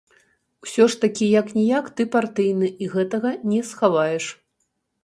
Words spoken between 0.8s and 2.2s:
ж такі як-ніяк ты